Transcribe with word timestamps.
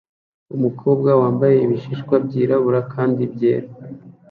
Umukobwa 0.55 1.09
wambaye 1.21 1.55
ibishishwa 1.65 2.15
byirabura 2.25 2.79
kandi 2.93 3.21
byera 3.33 3.67